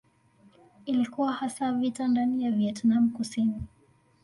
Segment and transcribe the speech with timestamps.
[0.85, 3.61] Ilikuwa hasa vita ndani ya Vietnam Kusini.